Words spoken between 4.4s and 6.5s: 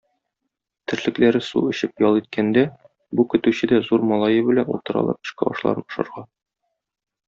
белән утыралар төшке ашларын ашарга.